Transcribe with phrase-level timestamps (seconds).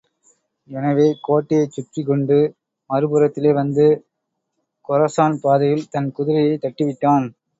[0.69, 2.37] எனவே கோட்டையைச் சுற்றிக் கொண்டு
[2.89, 3.85] மறுபுறத்திலே வந்து
[4.89, 7.27] கொரசான் பாதையில் தன் குதிரையைத் தட்டிவிட்டான்.